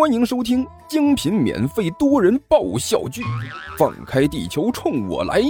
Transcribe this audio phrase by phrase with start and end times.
[0.00, 3.20] 欢迎收听精品免费多人爆笑剧
[3.76, 5.42] 《放开地球冲我来》，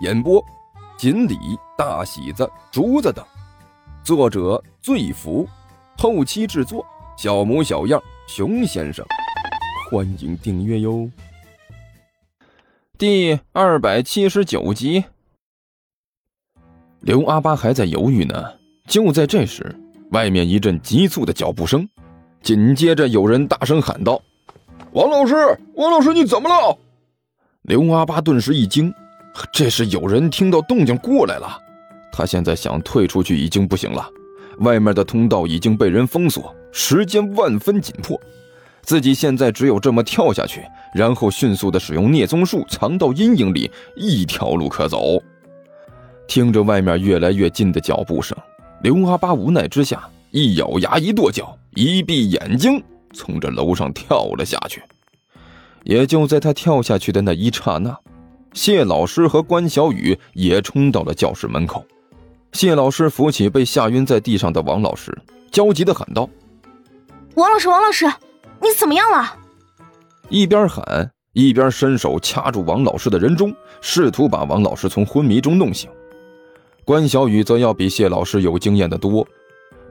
[0.00, 0.44] 演播：
[0.98, 1.38] 锦鲤、
[1.78, 3.24] 大喜子、竹子等，
[4.02, 5.48] 作者：醉福，
[5.96, 6.84] 后期制作：
[7.16, 9.06] 小模小样、熊先生。
[9.88, 11.08] 欢迎订阅哟。
[12.98, 15.04] 第二百七十九集，
[16.98, 18.54] 刘阿巴还在犹豫呢，
[18.88, 19.72] 就在这时，
[20.10, 21.88] 外面一阵急促的脚步声。
[22.44, 24.20] 紧接着，有人大声喊道
[24.92, 25.34] ：“王老师，
[25.76, 26.76] 王老师，你怎么了？”
[27.64, 28.92] 刘阿八顿时一惊，
[29.50, 31.58] 这是有人听到动静过来了。
[32.12, 34.06] 他现在想退出去已经不行了，
[34.58, 38.20] 外面的通道已经被人封锁，时间万分紧迫，
[38.82, 40.62] 自己现在只有这么跳下去，
[40.94, 45.18] 然后迅速的使用聂宗术藏到阴影里，一条路可走。
[46.28, 48.36] 听着外面越来越近的脚步声，
[48.82, 50.06] 刘阿八无奈之下。
[50.30, 54.82] 一咬牙，一跺脚，一闭眼睛，从这楼上跳了下去。
[55.82, 57.96] 也就在他跳下去的那一刹那，
[58.52, 61.84] 谢老师和关小雨也冲到了教室门口。
[62.52, 65.16] 谢老师扶起被吓晕在地上的王老师，
[65.50, 66.30] 焦急地喊道
[67.34, 68.06] ：“王老师，王老师，
[68.62, 69.36] 你怎么样了？”
[70.30, 75.90] 一边喊，一边伸手掐住王老师的人中，试图把王老师从昏迷中弄醒。
[76.84, 79.26] 关小雨则要比谢老师有经验的多。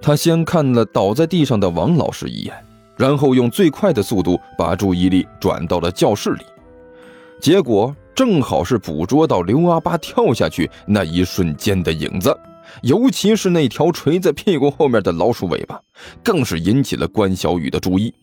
[0.04, 2.54] 他先看了倒在地上的王老师一眼，
[2.98, 6.44] 然后用最快的速度把注意力转到了教室里，
[7.40, 12.38] 结果正好是捕捉到刘阿八跳下去那一瞬间的影子，
[12.82, 15.80] 尤其是那条垂在屁股后面的老鼠尾巴，
[16.22, 18.14] 更是引起了关小雨的注意。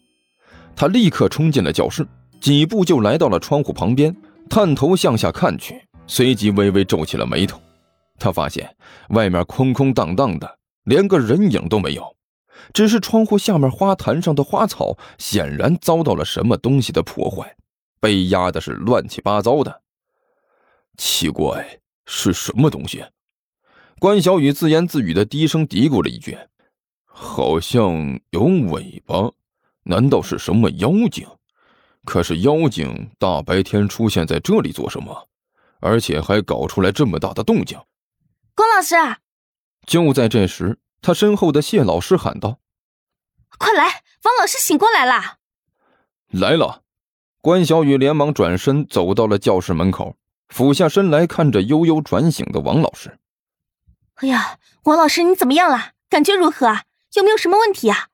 [0.77, 2.07] 他立刻冲进了教室，
[2.43, 4.15] 几步就来到了窗户旁边，
[4.51, 7.59] 探头向下看去，随即微微皱起了眉头。
[8.19, 8.69] 他发现
[9.09, 10.60] 外面空空荡荡的。
[10.85, 12.17] 连个人影都没有，
[12.73, 17.57] 只是窗户下面花坛上的花草显然遭到了什么东西的破坏，
[18.01, 19.83] 被压的是乱七八糟的。
[20.97, 23.05] 奇怪，是什么东西？
[23.99, 26.37] 关小雨自言自语的低声嘀咕了一句
[27.05, 29.31] ：“好像有尾巴，
[29.85, 31.27] 难道是什么妖精？
[32.05, 35.29] 可是妖精大白天出现在这里做什么？
[35.81, 37.79] 而且还搞出来这么大的动静？”
[38.55, 38.97] 关老师。
[39.91, 42.61] 就在这时，他身后的谢老师喊道
[43.59, 43.83] ：“快来，
[44.23, 45.39] 王老师醒过来了！”
[46.31, 46.83] 来了，
[47.41, 50.15] 关小雨连忙转身走到了教室门口，
[50.49, 53.19] 俯下身来看着悠悠转醒的王老师。
[54.23, 55.95] “哎呀，王老师，你怎么样了？
[56.09, 56.85] 感觉如何啊？
[57.15, 58.07] 有没有什么问题啊？”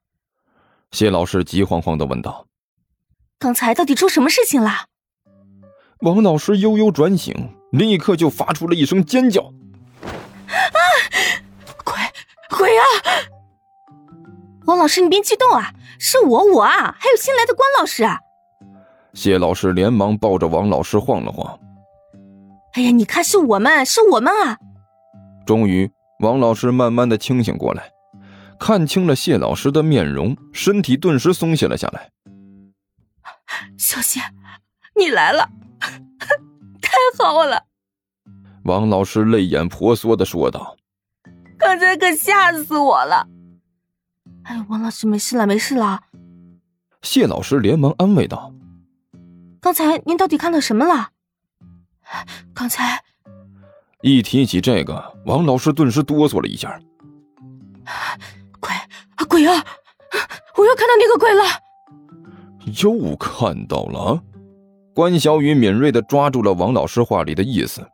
[0.92, 2.46] 谢老师急慌慌的问道。
[3.38, 4.86] “刚才到底出什么事情了？”
[6.00, 9.52] 王老师悠悠转醒，立刻就发出了一声尖叫。
[12.56, 12.84] 鬼啊！
[14.66, 18.04] 王老师，你别激动啊，是我，我啊，还有新来的关老师。
[19.14, 21.58] 谢老师连忙抱着王老师晃了晃。
[22.72, 24.58] 哎呀，你看，是我们，是我们啊！
[25.46, 25.90] 终于，
[26.20, 27.90] 王老师慢慢的清醒过来，
[28.58, 32.10] 看清了谢老师的面容，身体顿时松懈了下来。
[33.78, 34.20] 小谢，
[34.96, 35.48] 你来了，
[36.82, 37.62] 太好了！
[38.64, 40.76] 王老师泪眼婆娑的说道。
[41.66, 43.26] 刚才可吓死我了！
[44.44, 46.00] 哎，王老师没事了，没事了。
[47.02, 48.54] 谢老师连忙安慰道
[49.60, 51.08] ：“刚才您到底看到什么了？”
[52.54, 53.02] 刚才
[54.00, 56.80] 一提起这个，王老师顿时哆嗦了一下。
[58.60, 58.70] 鬼
[59.16, 59.64] 啊鬼啊！
[60.56, 61.42] 我又看到那个鬼了！
[62.80, 64.22] 又看到了？
[64.94, 67.84] 关小雨敏锐的抓住了王老师话里的意思。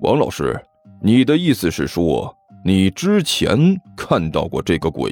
[0.00, 0.60] 王老师，
[1.00, 2.36] 你的意思是说？
[2.64, 5.10] 你之前看到过这个鬼？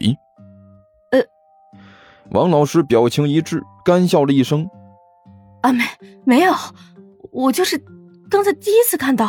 [1.12, 1.20] 呃，
[2.30, 4.68] 王老师表情一滞，干笑了一声
[5.62, 5.84] ：“啊，没
[6.24, 6.52] 没有，
[7.32, 7.82] 我就是
[8.30, 9.28] 刚才第一次看到。”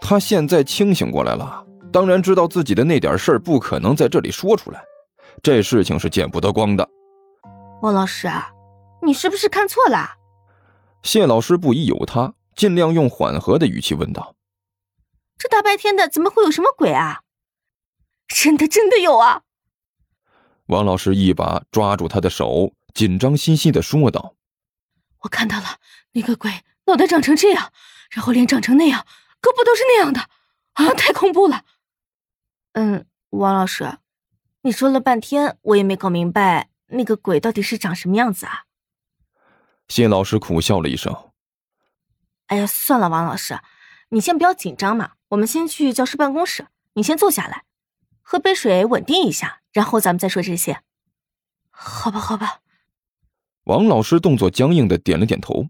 [0.00, 4.82] 他现在清醒过来了，当然知道自己的那点事儿不可能在这里说出来，
[5.42, 6.86] 这事情是见不得光的。
[7.80, 8.50] 王老师啊，
[9.02, 10.10] 你是不是看错了？
[11.02, 14.34] 谢老师不疑有他，尽量用缓和的语气问道。
[15.42, 17.22] 这大白天的，怎么会有什么鬼啊？
[18.28, 19.42] 真的，真的有啊！
[20.66, 24.36] 王老师一把抓住他的手，紧张兮兮的说道
[25.22, 25.80] ：“我看到了，
[26.12, 27.72] 那个鬼脑袋长成这样，
[28.10, 29.04] 然后脸长成那样，
[29.40, 30.20] 胳膊都是那样的，
[30.74, 31.64] 啊，太恐怖了！”
[32.74, 33.98] 嗯，王老师，
[34.60, 38.66] 你说了半天，我也没搞明白那个鬼到底是长什么样子啊？
[39.88, 41.32] 谢老师苦笑了一声
[42.46, 43.58] ：“哎呀，算了，王老师，
[44.12, 47.64] 你先不要紧张嘛。”我们先去教师办公室，你先坐下来，
[48.20, 50.82] 喝杯水稳定一下，然后咱们再说这些。
[51.70, 52.60] 好吧，好吧。
[53.64, 55.68] 王老师动作僵硬的点了点头，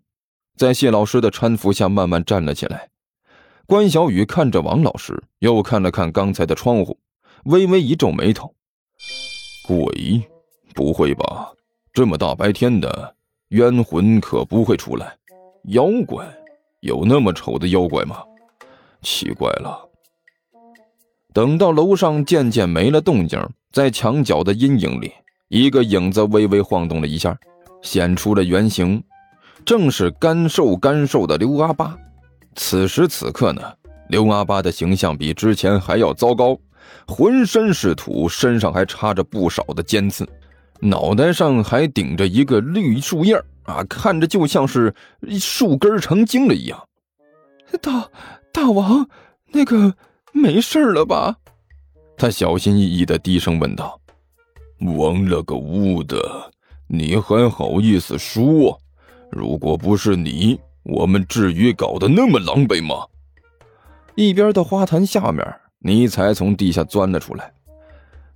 [0.56, 2.91] 在谢老师的搀扶下慢慢站了起来。
[3.67, 6.99] 关小雨看着王老师，又看了看刚才的窗户，
[7.44, 8.53] 微微一皱眉头
[9.65, 10.29] ：“鬼？
[10.75, 11.53] 不会吧？
[11.93, 13.15] 这么大白天的，
[13.50, 15.17] 冤魂可不会出来。
[15.67, 16.27] 妖怪？
[16.81, 18.25] 有那么丑的妖怪吗？
[19.02, 19.88] 奇怪了。”
[21.34, 23.40] 等到楼上渐渐没了动静，
[23.72, 25.12] 在墙角的阴影里，
[25.49, 27.34] 一个影子微微晃动了一下，
[27.81, 29.02] 显出了原形，
[29.64, 31.96] 正是干瘦干瘦的刘阿八。
[32.54, 33.62] 此时此刻呢，
[34.10, 36.58] 刘阿八的形象比之前还要糟糕，
[37.06, 40.28] 浑身是土，身上还插着不少的尖刺，
[40.81, 44.94] 脑袋上还顶着一个绿树叶啊，看着就像是
[45.40, 46.78] 树根成精了一样。
[47.81, 48.06] 大
[48.52, 49.08] 大王，
[49.52, 49.94] 那个。
[50.34, 51.37] 没事了吧？
[52.16, 54.00] 他小心翼翼的低声问道
[54.96, 56.50] ：“王了个乌的，
[56.88, 58.81] 你还好意思说？
[59.31, 63.06] 如果不是你，我们至于搞得那么狼狈吗？”
[64.16, 65.46] 一边的花坛下面，
[65.81, 67.52] 尼才从地下钻了出来。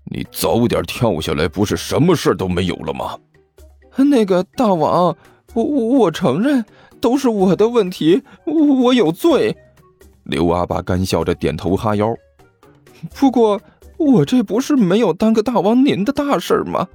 [0.05, 3.19] 你早点跳下来，不是什么事都没有了吗？
[3.97, 5.17] 那个大王，
[5.55, 6.63] 我我承认，
[7.01, 9.57] 都是我的问题，我有罪。
[10.27, 12.15] 刘阿八干笑着点头哈腰，
[13.15, 13.61] 不过
[13.97, 16.87] 我这不是没有耽搁大王您的大事吗？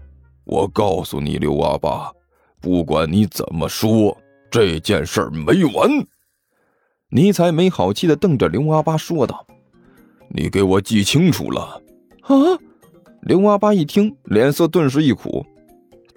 [0.44, 2.12] 我告诉你，刘阿八，
[2.60, 4.18] 不管你怎么说，
[4.50, 5.90] 这件事没完。
[7.10, 9.46] 尼才没好气的瞪着刘阿八说道
[10.30, 11.82] ：“你给我记清楚了。”
[12.24, 12.36] 啊！
[13.22, 15.46] 刘阿八一听，脸色顿时一苦：“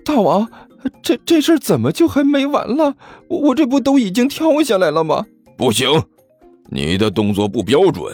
[0.04, 0.48] 大王，
[1.02, 2.94] 这这事怎么就还没完了？
[3.28, 5.26] 我这不都已经跳下来了吗？
[5.56, 5.88] 不行！
[6.74, 8.12] 你的动作不标准，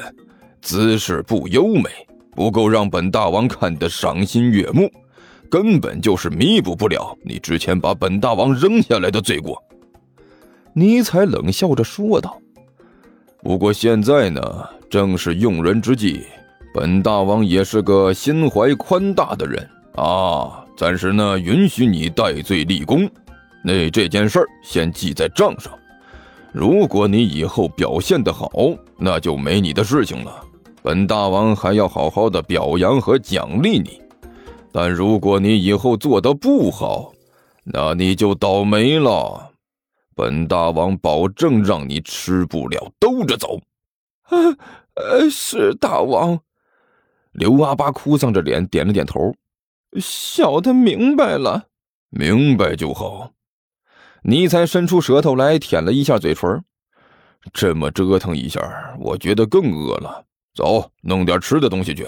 [0.60, 1.88] 姿势不优美，
[2.32, 4.86] 不够让本大王看得赏心悦目，
[5.48, 9.56] 根本就是弥补不了你之前把本大王扔下来的罪过。
[10.74, 12.38] 尼采冷笑着说道
[13.42, 16.20] ：“不过现在呢，正是用人之际，
[16.74, 23.10] 本大王也是个心怀宽大的人啊，暂时呢允许你戴罪立功，
[23.64, 25.72] 那这件事儿先记在账上。”
[26.52, 28.50] 如果你以后表现得好，
[28.96, 30.44] 那就没你的事情了。
[30.82, 34.00] 本大王还要好好的表扬和奖励你。
[34.72, 37.12] 但如果你以后做的不好，
[37.64, 39.52] 那你就倒霉了。
[40.14, 43.60] 本大王保证让你吃不了兜着走。
[44.22, 44.36] 啊，
[44.94, 46.38] 呃，是大王。
[47.32, 49.34] 刘阿八哭丧着脸点了点头。
[50.00, 51.64] 小的明白了，
[52.10, 53.30] 明白就好。
[54.22, 56.62] 尼才伸出舌头来舔了一下嘴唇，
[57.52, 58.60] 这么折腾一下，
[58.98, 60.26] 我觉得更饿了。
[60.54, 62.06] 走，弄点吃的东西去。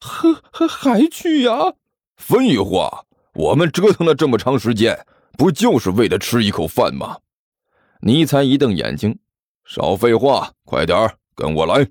[0.00, 1.74] 还还还去呀？
[2.16, 5.06] 废话，我们折腾了这么长时间，
[5.36, 7.18] 不就是为了吃一口饭吗？
[8.00, 9.18] 尼才一瞪眼睛，
[9.64, 11.88] 少废话，快点跟我来。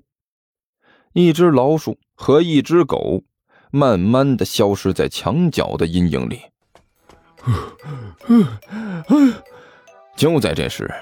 [1.12, 3.22] 一只老鼠和一只狗，
[3.70, 6.40] 慢慢的消失在墙角的阴影里。
[10.16, 10.92] 就在这时，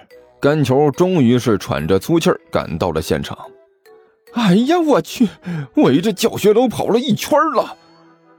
[0.40, 3.38] 甘球终于是喘着粗气赶到了现场。
[4.34, 5.28] 哎呀，我去，
[5.76, 7.76] 围着教学楼跑了一圈了。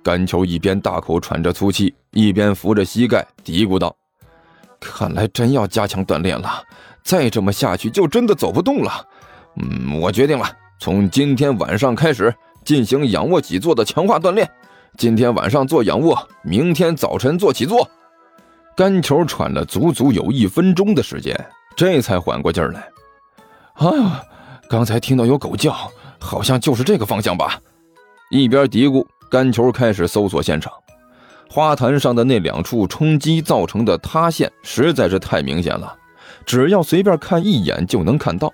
[0.03, 3.95] 甘球一边大口喘着粗气，一边扶着膝盖嘀咕道
[4.79, 6.63] ：“看来真要加强锻炼了，
[7.03, 9.07] 再这么下去就真的走不动了。
[9.55, 10.45] 嗯，我决定了，
[10.79, 12.33] 从今天晚上开始
[12.63, 14.47] 进行仰卧起坐的强化锻炼。
[14.97, 17.87] 今天晚上做仰卧，明天早晨做起坐。”
[18.75, 21.35] 干球喘了足足有一分钟的时间，
[21.75, 22.89] 这才缓过劲儿来。
[23.73, 24.23] 啊，
[24.67, 25.75] 刚才听到有狗叫，
[26.19, 27.61] 好像就是这个方向吧？
[28.31, 30.73] 一边嘀咕，干球开始搜索现场。
[31.47, 35.95] 花坛上的那两处冲击造成的塌陷实在是太明显了，
[36.43, 38.51] 只要随便看一眼就能看到。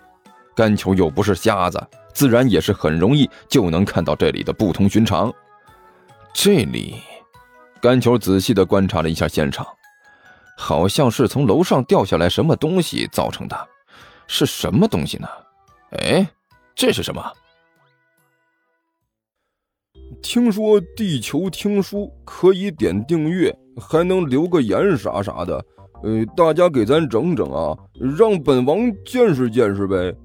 [0.55, 1.81] 干球又不是瞎子，
[2.13, 5.33] 自然也是很容易就能看到这里的不同寻常。
[6.33, 6.95] 这里，
[7.81, 9.65] 甘球仔细的观察了一下现场。
[10.57, 13.67] 好像是从楼上掉下来什么东西造成的，
[14.27, 15.27] 是什么东西呢？
[15.91, 16.27] 哎，
[16.75, 17.23] 这是什么？
[20.21, 25.65] 听说地球听书可以点订阅，还能留个言啥啥的，
[26.03, 27.77] 呃，大家给咱整整啊，
[28.17, 30.15] 让本王见识见识呗。